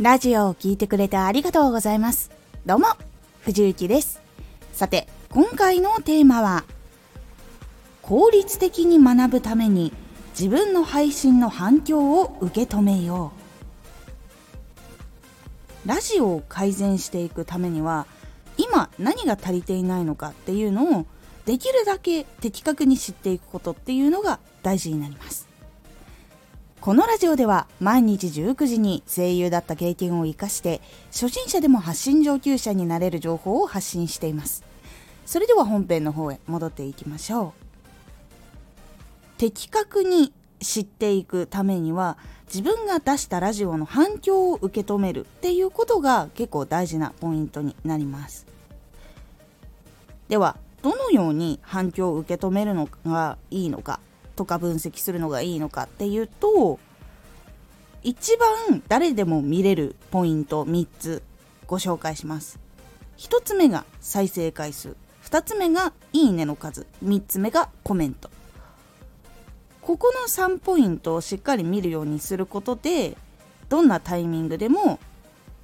[0.00, 2.32] ラジオを聴いてくれてありがとうございます。
[2.66, 2.88] どうも、
[3.42, 4.20] 藤幸です。
[4.72, 6.64] さて、今回のテーマは、
[8.02, 9.92] 効率的に学ぶために
[10.30, 13.30] 自分の配信の反響を受け止めよ
[15.84, 15.88] う。
[15.88, 18.08] ラジオを改善していくためには、
[18.56, 21.06] 今何が足りていないのかっていうのを
[21.46, 25.53] できるだけ的確に知っていくことっていうのが大事になります。
[26.84, 34.62] このラジオでは毎日19時に声優だった経験を生かして初心者でも発信上級者になれる情報を発信しています。
[35.24, 39.38] それでは本編の方へ戻っていきましょう。
[39.38, 48.44] 的確に知っていくためには自分が出したラジオの反響を受け止めるっていうことが結構大事なポイントになります。
[50.28, 54.00] ではどのように反響を受け止めるのがいいのか。
[54.36, 56.78] とか分析するのがいいのかっていうと
[58.02, 61.22] 一番誰でも見れるポイント3つ
[61.66, 62.58] ご紹介します。
[63.16, 64.96] 1つ目が再生回数。
[65.24, 66.86] 2つ目がいいねの数。
[67.02, 68.30] 3つ目がコメント。
[69.80, 73.16] ここの3ポイントをしっかり見るようにすることで
[73.68, 74.98] どんなタイミングでも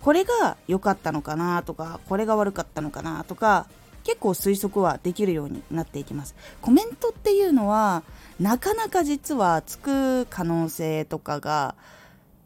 [0.00, 3.66] これが良かったのかなとかこれが悪かったのかなとか
[4.04, 6.34] 結構推測はできるようになっていきます。
[6.60, 8.02] コメントっていうのは
[8.38, 11.74] なかなか実はつく可能性とかが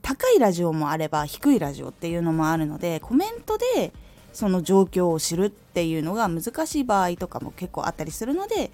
[0.03, 3.93] 高いラジオもあれば低いラジオっていうのもあるのでコメントで
[4.33, 8.71] その状況を知るっていうのが難しい場合とかも結構あったりするので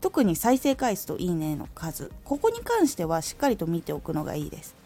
[0.00, 4.76] 特に再生回数といいねの数ここに関してはしっかりと見ておくのがいいです。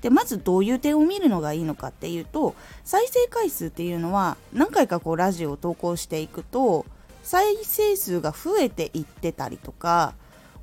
[0.00, 6.86] でまずどういう点を見るのがいいのかっていうと再生回数っていうのは何回かこうラジオを投稿していくと
[7.22, 10.14] 再生数が増えていってたりとか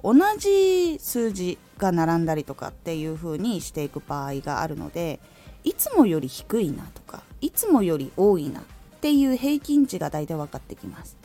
[0.04, 5.20] 同じ数字が並んだりとかっていう風にしていく場合があるので
[5.64, 8.64] いつもより低いなとかいつもより多いなっ
[9.02, 11.18] ていう平均値が大体分かってきます。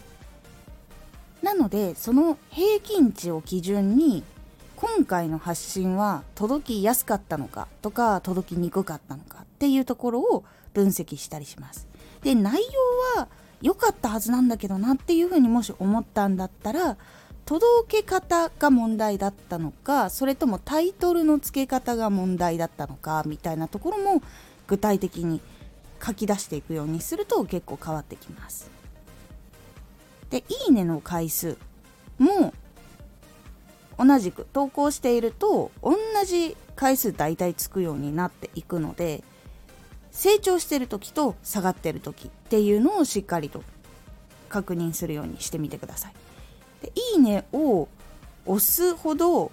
[1.42, 4.24] なのでその平均値を基準に
[4.80, 11.88] 今回の発信は届きやすかったのかとか届きにくかったのかっていうところを分析したりします。
[12.22, 13.26] で内容は
[13.60, 16.96] 良かったはずなんだけどなっていうふうにもし思ったんだったら
[17.44, 24.22] 届け方が問題だったのかそれともタイトルの付け方が問題だったのかみたいなところも
[24.68, 25.40] 具体的に
[26.00, 28.70] 書き出していくようにすると結構変わってきます。
[30.30, 31.58] で「いいね」の回数
[32.20, 32.54] も
[33.98, 39.24] 同じく投稿していると同じ回数大体つくようになっていくので
[40.10, 43.62] 成長してる時と下がってる時っていうのをしっかりと
[44.48, 46.12] 確認するようにしてみてください。
[46.82, 47.88] でいいねを
[48.46, 49.50] 押すほど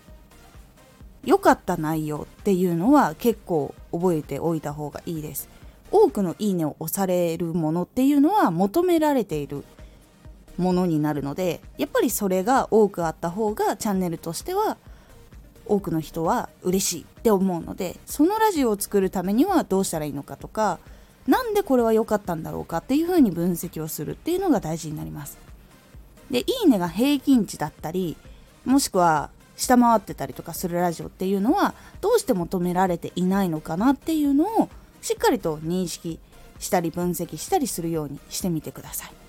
[1.24, 5.50] 良かった内容っていうのは結構覚えておいた方がいいです。
[5.92, 9.64] 多くのいいねを押されるものっていうのは求められている
[10.58, 14.78] ものになるのでやっぱりそれが多くあった方がチャンネルとしては
[15.66, 20.80] 多くの人は嬉しいって思うのでそのラジオを作るためにはどうしたらいいのかとか
[21.28, 25.40] 何でこれは良かったんだろうかっていうふうに分析をするっていうのが大事になります。
[26.30, 28.16] で、いいねが平均値だったり
[28.64, 34.70] もしくは下回ってたりとかするラジオっていうのはどうして求められていないのかなっていうのを
[35.02, 36.20] しっかりと認識
[36.60, 39.25] したり分析したりするようにしてみてください。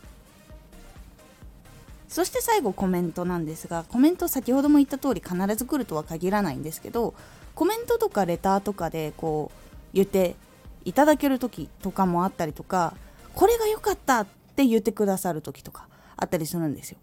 [2.08, 7.14] そして最後コメントなんですがコメント先ほども言った通り必ず来るとは限らないんですけど
[7.54, 10.36] コメントとかレターとかでこう言って
[10.84, 12.94] いただける時とかもあったりとか
[13.34, 16.98] これが良かったって言ってくださる時とかあったりするんですよ。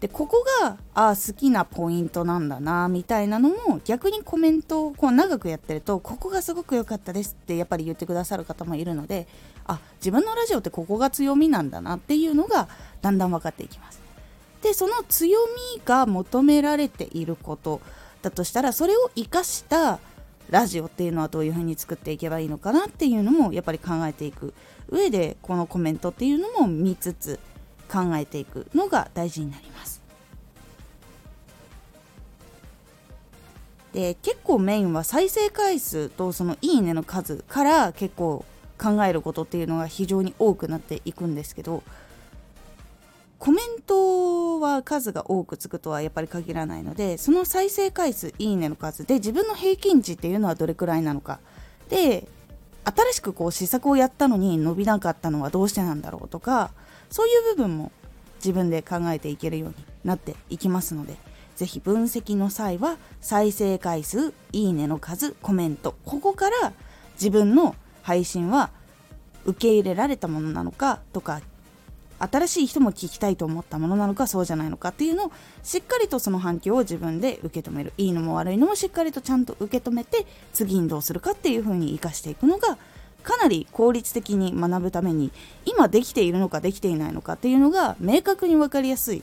[0.00, 9.26] でここがあ好きなポイントなんだなみたいなのも逆にコメントをこう長くやってるとここがすごく良かったですってやっぱり言ってくださる方もいるので
[9.66, 12.68] あ自分のラジオってここが強みなんだなっていうのが
[13.02, 14.00] だんだん分かっていきます。
[14.62, 15.38] でその強
[15.74, 17.80] みが求められていること
[18.22, 20.00] だとしたらそれを生かした
[20.50, 24.54] ラジオっていうのはどういうふうに作っていけばいいのかなっていうのもやっぱり考えていく
[24.88, 27.38] 上でこのコメントっていうのも見つつ
[27.90, 29.98] 考えていくのが大事になります。
[33.92, 38.44] で結構メインは再生回数とそのいいねの数から結構
[38.78, 41.82] 考えることっていうのが非常に多くなっていくんですけど
[43.88, 51.40] トは数が多くつくとはやっぱり限らないのでその再生回数いいねの数で自分の平均値っていうのはどれくらいなのか。
[51.88, 52.28] で
[52.84, 56.70] 新しくこう施策をやったのに伸びなかったのはどうしてなんだろうとか
[57.10, 57.92] そういう部分も
[58.36, 59.74] 自分で考えていけるように
[60.04, 61.16] なっていきますので
[61.56, 65.96] 是非分析の際は再生回数いいねの数コメント。
[66.04, 66.72] ここから
[67.14, 68.70] 自分の配信は
[69.44, 71.42] 受け入れられたものなのかとか
[72.18, 75.32] 新しい人も聞きたいと思ったものなのかそうじゃないのかっていうのを
[75.62, 82.78] しっかりとその反響を自分で受け止めるいいのも悪いのもしっかりとちゃんと受け止めて次にどうするかっていう風に生かしていくのが
[83.22, 85.30] かなり効率的に学ぶために
[85.64, 89.22] 今できているのかできていないのかっていうのが明確に分かりやすい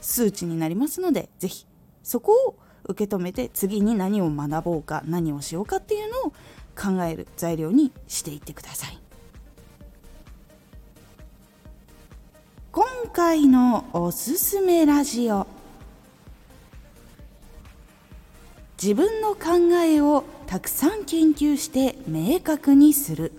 [0.00, 1.66] 数値になりますので是非
[2.02, 2.54] そこを
[2.84, 6.30] 受け止めて次に何を学ぼうか何をしようかっていうのを
[6.76, 9.09] 考える材料にしていってください。
[12.72, 15.48] 今回のおすすめラジオ。
[18.80, 23.32] 自分の考えをたくさん研究して明確にする。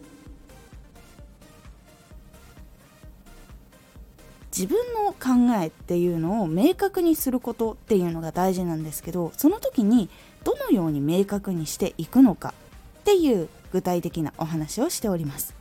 [4.54, 10.10] 自分の考えっていうのを明確にすることっていうのが大事なんですけどその時に
[10.44, 12.54] どのように明確にしていくのか
[13.00, 15.61] っていう具体的なお話をしております。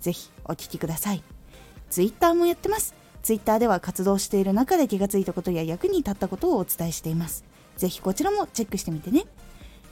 [0.00, 1.22] ぜひお聴きください。
[1.90, 2.94] Twitter もやってます。
[3.22, 7.44] Twitter では活動している中で気がついたことや役に立ったことをお伝えしています。
[7.76, 9.24] ぜひこちらもチェックしてみてね。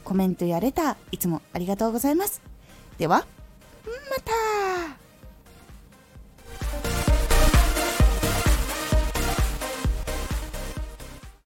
[0.04, 2.42] コメントやレター、いつもありがとうございます。
[2.98, 3.26] では、
[3.86, 5.03] また